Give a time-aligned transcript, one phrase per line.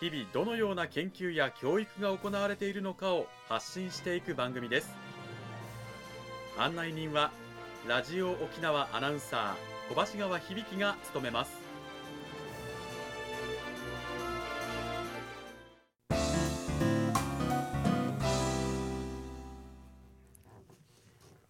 [0.00, 4.94] 日々どのような研究や教育が行われているのかを発信していく番組です。
[6.56, 7.30] 案内人は
[7.86, 11.52] ラジオ沖縄アナウンサー小橋川響が務めます。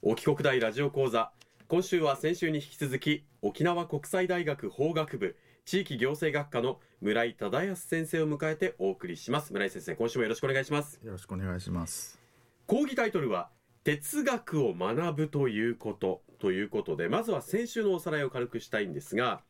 [0.03, 1.31] 沖国大ラジオ講座。
[1.69, 9.53] 今週は先週に引き続き沖縄国際大学法学部地域行政学科の村井忠康先生を迎えてお送りします。
[9.53, 11.01] 村井先生今週もよろしくお願いします。
[11.03, 12.19] よろしくお願いします。
[12.67, 13.51] 講義タイトルは
[13.85, 19.41] 哲学を学ぶということということでまずは先週のおさらいを軽くしたいんですが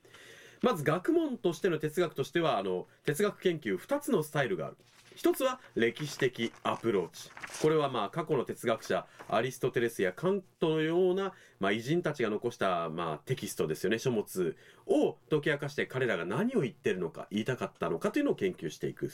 [0.63, 4.77] まず学問としての哲学としてはあの哲学研究2つのスタイルがある
[5.15, 7.31] 一つは歴史的アプローチ。
[7.61, 19.11] これはまあ過去の哲学者アリストテレスやカントのような、まあ、偉人たちが残したまあテキストですよね書物を解き明かして彼らが何を言ってるのか言いたかったのかというのを研究していく。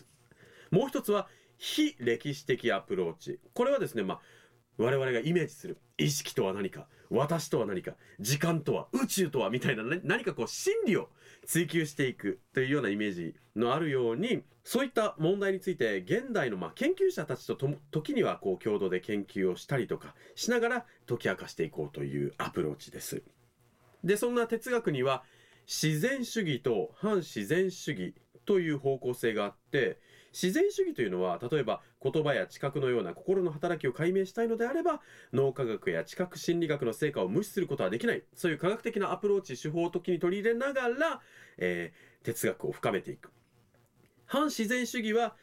[0.71, 3.41] もう一つは非歴史的アプローチ。
[3.55, 4.21] これはですねまあ
[4.79, 11.09] 我々がイメージする意識とは何か私とは何か時間とは宇宙とはみたいな、ね、何かこう真理を
[11.47, 23.23] 追求していくというようなイメージのあるようにそういった問題について現代のまあ研究者たちとと時にはこう共同で研究をしたりとかしながら解き明かしていこうというアプローチです。
[24.03, 25.23] でそんな哲学には
[25.69, 28.15] 自然主義と反自然主義
[28.45, 30.01] という方向性があって
[30.33, 35.01] 自然主義というのは例えば言葉や知覚のような心の働きを解明したいのであれば
[35.33, 41.21] 脳科学や知覚心理学の成果を無視することはできないそういう科学的なアプローチ手法を時に取り入れながら、
[41.57, 43.31] えー、哲学を深めていく
[44.27, 45.35] 反自然主義は、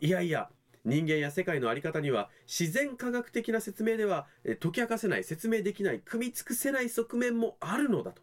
[0.00, 0.48] いやいや
[0.84, 4.26] 人間や世界の在り方には自然科学的な説明では
[4.60, 8.22] 解き明かせない説明できない組み尽くせない側面もあるのだと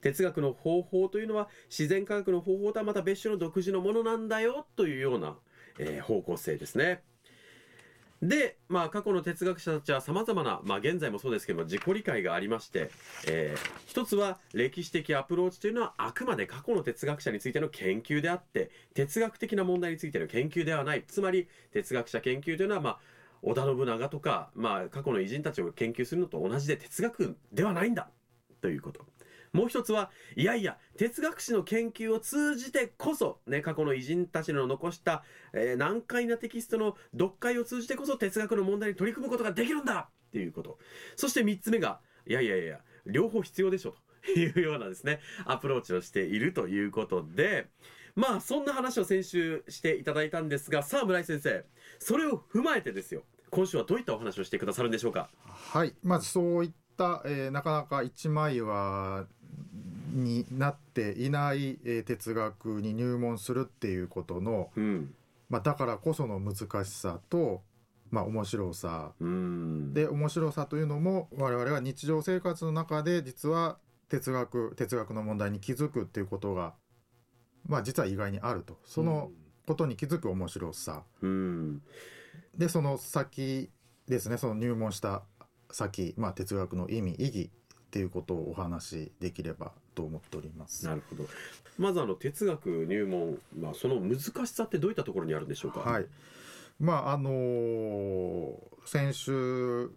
[0.00, 5.36] 哲学の方法というのは自然科学の方法とはまた別種の独自のものなんだよというような
[5.80, 7.02] えー、方向性ですね。
[8.22, 12.90] で、まあ、過去の哲学者たちは様々な、まあ、現在もそうですけども、自己理解がありまして、
[13.26, 21.04] えー、一つは歴史的アプローチというのはあくまで過去の哲学者についての研究であって、哲学的な問題についての研究ではない。
[21.08, 22.98] つまり、哲学者研究というのは、まあ、
[23.42, 28.10] 織田信長とか、まあ、過去の偉人たちを研究するのと同じで哲学ではないんだ
[28.60, 29.06] ということ。
[29.52, 40.78] もう一つは、いやいや、哲学史の研究を通じてこそ、ね、過去の偉人たちの残した、えー、難解なテキストの読解を通じてこそ哲学の問題に取り組むことができるんだっていうこと。
[41.16, 47.68] そして三つ目が、いやいやいや、両方必要でしょというようなですね、アプローチをしているということで、
[48.14, 51.64] まあ、そんな話を先週していただいたんですが、さあ、村井先生、
[51.98, 55.30] それを踏まえてですよ、今週はどういったお話をしてくださるんでしょうか？
[55.44, 59.26] はい、まずそういった、えー、なかなか一枚は
[60.12, 65.14] になっていない、えー、哲学に入門するっていうことの、うん、
[65.48, 67.62] まあ、だからこその難しさと、
[68.10, 73.78] まあ、面白さ、うん、で面白さというのも我々は日常生活の中で実は
[74.08, 76.74] 哲学哲学の問題に気づくっていうことが、
[77.66, 78.78] まあ、実は意外にあると。
[78.84, 79.30] その
[79.66, 81.82] ことに気づく面白さ、うん、
[82.56, 83.70] でその先
[84.08, 84.36] ですね。
[84.36, 85.22] その入門した
[85.70, 87.50] 先、まあ、哲学の意味意義
[87.90, 90.86] っていうことをお話しできればと思っております。
[90.86, 91.24] なるほど。
[91.76, 95.80] まずあの哲学入門、まあその難しさってどういったところにあるんでしょうか？
[95.80, 96.06] はい。
[96.78, 98.56] まああのー、
[98.86, 99.90] 先週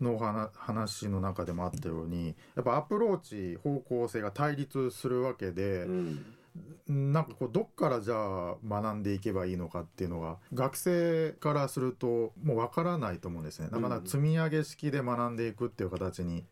[0.00, 0.18] の
[0.54, 13.68] 話の中でもあったようにやっぱアプローチ方向性が対立するわけで、うん、なんかこうどっからじゃあ学んでいけばいいのかっていうのが学生からするともうわからないと思うんですね。
[13.70, 16.44] なかなか積み上げ式で学んでいくっていう形に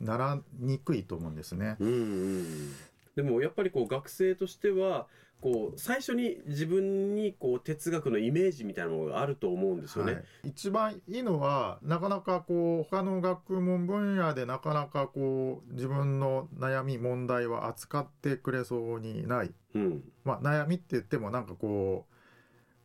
[0.00, 1.76] ならにくいと思うんですね。
[1.80, 1.92] うんう
[2.40, 2.72] ん
[3.16, 5.08] でもやっぱりこう学生としては
[5.40, 10.12] こう最初に自分にこう哲学のイメージみたいなものがあると思うんですよね。
[10.14, 22.17] はい、一番いいのはなかなかこう他の学問分野でなかなかこう自分の悩み問題は扱ってくれそうにない、うん、まあ悩みって言ってもなんかこう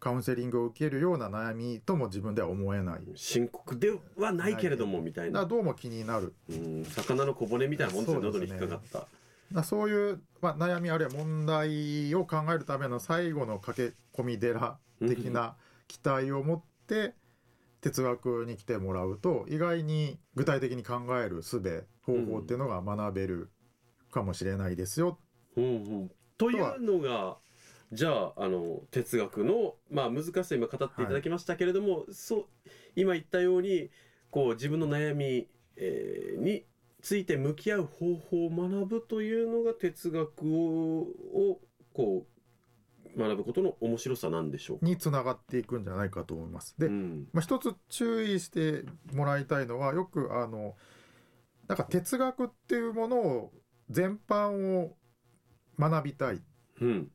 [0.03, 2.99] カウンセリングを受けるような悩みとも自分では思えない。
[3.15, 5.45] 深刻ではないけれどもみたいな。
[5.45, 6.35] どうも気になる。
[6.49, 9.07] うん魚の小骨みたいなもんですよ喉に引っかかった。
[9.53, 15.55] だそういう、まあ、悩みあるいは問題を考えるための最後の駆け込み寺的な
[15.87, 17.15] 期待を持って、
[17.79, 23.51] 哲学に来てもらうと意外に具体的に考える術方法っていうのが学べる
[24.11, 25.17] かもしれないですよ。
[25.55, 27.37] うんうん、というのが
[27.93, 32.45] じゃああの哲学の、まあ、難しさ今語っていただきましたけれども、はい、そう
[32.95, 33.89] 今言ったように
[34.31, 35.47] こう自分の悩み、
[35.77, 36.65] えー、に
[37.01, 41.59] ついて向き合う方法を学ぶというのが哲学をを
[41.93, 42.25] こ
[43.15, 46.75] う学ぶことの面白さなんでしょうにつながっていくんじゃないかと思います。
[46.79, 50.75] で、うん、まあ、一つ注意してもらいたいのはよくあの
[51.67, 53.51] なんか哲学っていうものを
[53.89, 54.97] 全般を
[55.77, 56.41] 学びたい、
[56.81, 57.11] うん、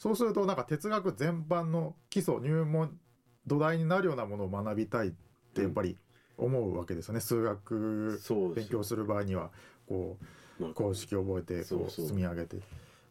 [0.00, 2.98] そうするとなんか哲学全般の基礎入門
[3.46, 5.10] 土台になるようなものを学びたいっ
[5.54, 5.98] てやっぱり
[6.38, 8.18] 思うわけですよね、数学
[8.56, 9.50] 勉強する場合には
[9.86, 10.16] こ
[10.58, 12.56] う公式を覚えてこう積み上げて。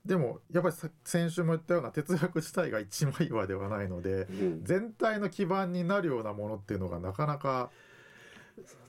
[0.04, 7.70] でもやっぱり先週も言ったような哲学自体が一枚岩ではないので、うん、全体の基盤になるようなものっていうのがなかなか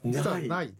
[0.04, 0.72] 実はない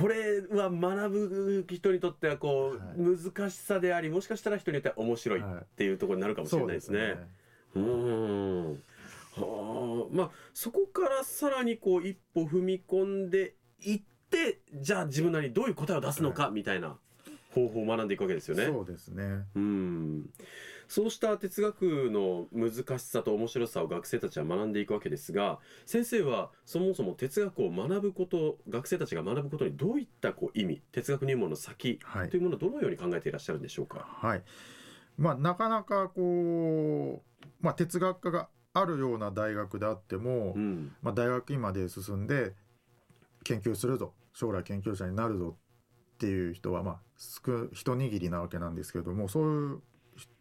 [0.00, 5.44] これは学ぶ人にとってはこう、はい、難しさでありもしかしたら人によっては面白いっ
[5.76, 6.98] ていうところになるかもしれないですね。
[6.98, 7.12] はい、
[7.76, 8.72] う、ね、ん。
[8.72, 8.76] は
[9.36, 10.14] あ。
[10.14, 16.96] まあそこからさらにこう一歩踏み込んでいってじゃあ自分なりにどういう答えを出すのかみたいな
[17.54, 18.66] 方法を学んでいくわけですよね。
[18.66, 19.44] そうですね。
[19.54, 20.30] うん
[20.88, 31.98] そうした哲学の難しさと面白さを学生たちは学んでいくわけですが先生はそもそも哲学を学ぶこと学生たちが学ぶことにどういったこう意味哲学入門の先
[32.30, 34.06] というものをどのように考えていらっしゃるんでしょうか？
[34.06, 34.42] はい。
[35.18, 42.52] まあ、なかなかこう、まあ、哲学科があるような大学であっても、うん、まあ、大学院まで進んで
[43.42, 47.00] 研究するぞ将来研究者になるぞっていう人はまあ
[47.72, 49.80] 一握りなわけなんですけれどもそういう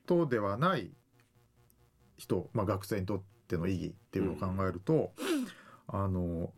[0.05, 0.91] 人ではない
[2.17, 5.13] 人、まあ、学生にとっての意義っていうのを考えると、
[5.91, 6.51] うん、あの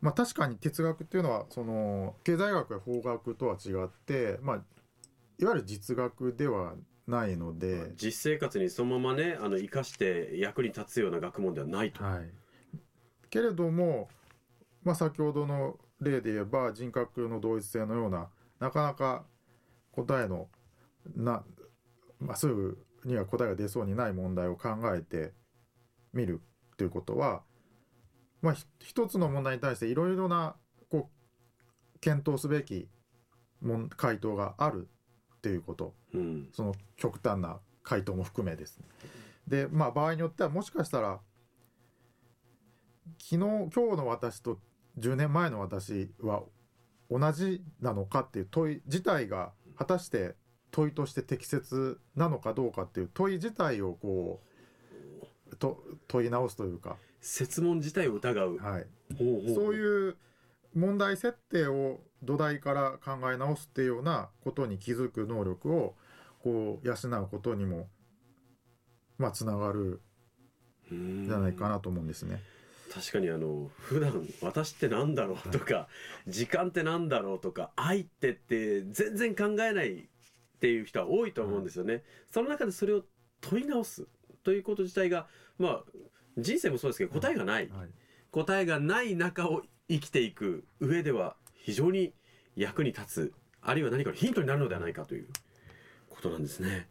[0.00, 4.56] まあ確かに哲学っていうのはその経済学や法学とは違って、まあ、
[5.38, 6.74] いわゆる実学では
[7.06, 12.04] ないので実生活にそのままねあの生かして役に立つような学問ではないと。
[12.04, 12.30] はい、
[13.30, 14.08] けれども、
[14.84, 18.28] まあ、先ほどの例で言えば人格の同一性のような
[18.60, 19.24] なかなか
[19.92, 20.48] 答えの
[21.16, 21.42] な
[22.20, 25.32] まあ、すぐには答えが出そうにない問題を考えて
[26.12, 26.40] みる
[26.76, 27.42] ということは、
[28.42, 30.56] まあ、一つの問題に対していろいろな
[30.90, 32.88] こう検討すべき
[33.96, 34.88] 回答がある
[35.36, 38.86] っていうこと、うん、その極端な回答も含めですね。
[39.46, 41.20] でまあ場合によってはもしかしたら
[43.18, 44.58] 昨日今日の私と
[44.98, 46.42] 10年前の私は
[47.10, 50.34] 同じなのかっていう問い自体が果たして
[50.70, 54.40] 問いとして適切なのかどうかっていう問い自体をこ
[55.50, 56.96] うと問い直すというか。
[57.20, 58.86] 設問自体を疑う、はい、
[59.18, 60.16] そういう
[60.74, 65.94] 問題設定を土台から考え直すっていうようなことに気づく能力を
[66.42, 67.88] こう養うことにも
[69.18, 70.00] まあつながる
[70.92, 72.40] んじゃないかなと思うんですね。
[72.92, 75.88] 確かにあの普段私ってなんだろうとか、
[76.26, 80.08] 時間ってなんだろうとか愛ってって全然考えない
[80.58, 82.02] っていう人は多いと思うんですよね。
[82.30, 83.04] その中でそれを
[83.40, 84.08] 問い直す
[84.42, 85.84] ということ自体がまあ
[86.36, 87.88] 人生もそうですけど答えがない、はい、
[88.32, 92.12] 答えがない中を生きていく上では非常に
[92.56, 95.28] 役に立つあるいは何かのヒントになるのではないかという
[96.10, 96.88] ことなんですね。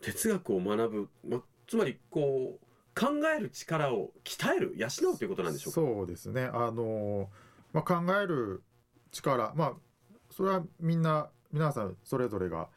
[0.00, 5.80] 哲学を学ぶ、ま、つまりこう考える力を鍛える養うということなんでしょうか？
[5.80, 6.44] そうですね。
[6.44, 7.28] あの、
[7.72, 8.62] まあ、考える
[9.10, 9.74] 力まあ
[10.30, 12.68] それはみんな皆さんそれぞれが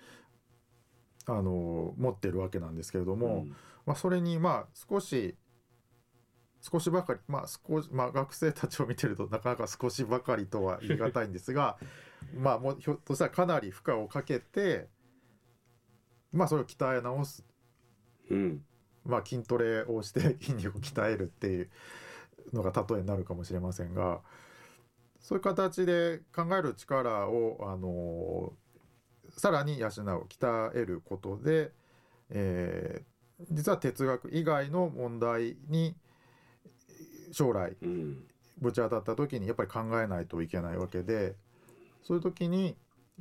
[1.25, 3.55] あの持ってるわけなんですけれども、うん、
[3.87, 5.35] まあ、それにまあ少し
[6.61, 11.77] 少しばかりまあ少し、まあ、学生たちを見てるとなかなか少しばかりとは言い難いんですが
[12.37, 14.87] まあもうひょっとしたらかなり負荷をかけて
[16.31, 17.43] まあそれを鍛え直す、
[18.29, 18.63] うん、
[19.05, 21.69] まあ筋トレをして筋肉を鍛えるっていう
[22.53, 24.21] のが例えになるかもしれませんが
[25.19, 28.53] そういう形で考える力をあの
[29.37, 31.71] さらに養う鍛えることで、
[32.29, 35.95] えー、実は哲学以外の問題に
[37.31, 37.77] 将来
[38.59, 41.35] ぶち当たった時にやっぱり考えないといけないわけで
[42.01, 42.77] そういう時に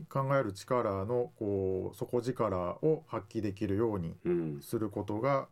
[0.09, 4.15] 考える力のこう底力を発揮できるように
[4.61, 5.47] することが、うん、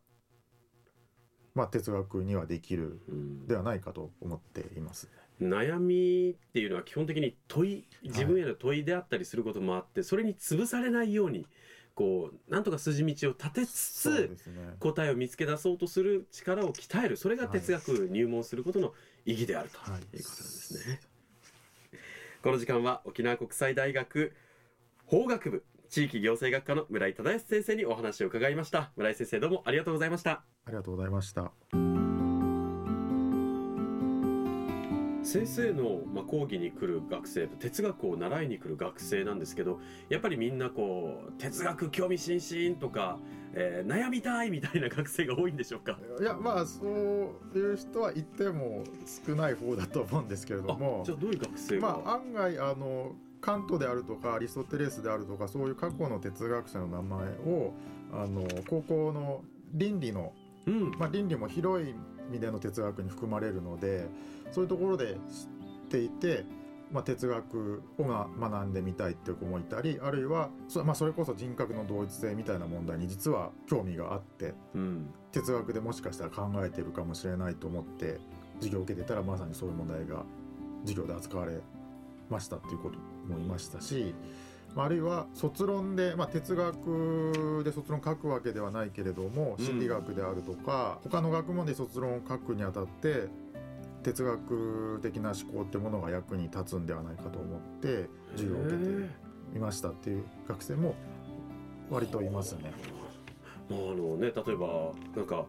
[1.54, 3.00] まあ、哲学にはできる
[3.47, 5.09] ではないかと思っています。
[5.41, 11.47] 悩みっていうのは基本的に問い自分への問いであったりすることもあって、はい、それに潰されないように
[11.95, 17.17] こうなんとか筋道を立てつつ、ね、答えを見つけ出そうとする力を鍛える。
[17.17, 18.93] それが哲学入門することの
[19.25, 19.79] 意義であるとい。
[19.79, 21.00] うことなんですね、はい、
[22.43, 24.33] この時間は沖縄国際大学
[25.07, 28.91] 法学部地域行政学科の村井忠康先生にお話を伺いました。
[28.97, 30.43] 村井先生どうもありがとうございました。
[30.64, 31.53] ありがとうございました
[35.35, 43.19] 先生の、まあ、講義に来る学生哲学を習いに来る学生なんですけどやっぱりみんなこう哲学興味津々とか、
[43.53, 45.99] えー、悩みたいみたいな学生が多いんでしょうか？
[46.21, 48.85] いやまあそういう人は言っても
[49.26, 51.03] 少ない方だと思うんですけれども。
[51.05, 57.75] じゃあどういう学生が、まあ、案外あのカントであるとかアリストテレスであるとかそういう過去の哲学者の名前を
[58.12, 60.33] あの高校の倫理の、
[60.66, 61.94] うん、まあ、倫理も広い意
[62.30, 64.09] 味での哲学に含まれるので
[64.50, 65.18] そういうところで知っ
[65.90, 66.44] ていて、
[66.90, 78.18] まあ、哲学を学んでみたいっていう子もいたりあるいはそ,、まあ、それこそ人格の同一性みたいな問題に実は興味があって、うん、哲学でもしかしたら考えてるかもしれないと思って
[78.56, 80.25] 授業を受けてたらまさにそういう問題が
[80.85, 81.61] 授業で扱われ
[82.30, 82.99] ましたっていうこと
[83.33, 84.14] もいましたし、
[84.76, 93.28] あるいは卒論で、まあ、哲学で卒論書くわけではないけれども心理学であるとか、うん、他の学問で卒論を書くにあたって
[94.02, 100.95] 哲学的な思考ってものが役に立つんではないかと思って授業を受けていましたっていう学生も
[101.90, 102.73] 割といますね。
[103.71, 105.47] あのね例えばなんか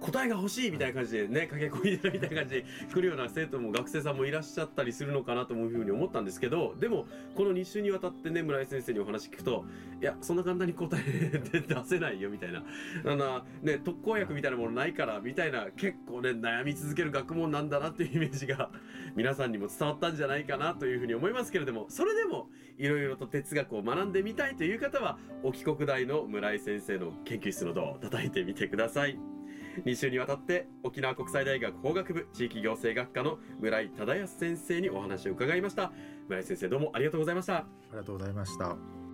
[0.00, 9.64] 答えが欲しいみたいな感じでね駆け込みでみたいな感じで来るような生徒も学生さんもいらっしゃったりするのかなというふうに思ったんですけどでもこの2週にわたってね村井先生にお話聞くと
[10.00, 12.62] いやそんな簡単に答えで出せないよみたいな
[13.04, 18.70] あのね特効薬みたいなものないからみたいな結構ね悩み続ける学問なんだなっていうイメージが
[19.14, 22.48] 皆さんにも伝わったんじゃないかなというふうに思いますけれどもそれでも
[22.78, 29.35] いろいろと哲学を学んでみたいという方は沖国大の村井先生の研究室のドアを叩いてみてください。
[29.84, 35.92] 2週にわたって沖縄国際大学法学部地域行政学科の村井忠康先生にお話を伺いました。
[36.28, 37.56] 村井先生どうもありがとうございました。
[37.56, 39.05] ありがとうございました。